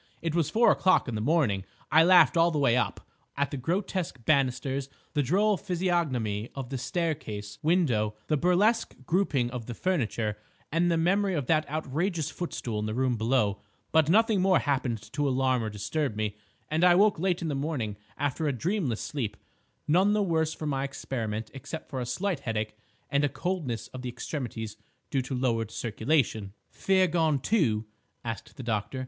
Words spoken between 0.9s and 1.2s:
in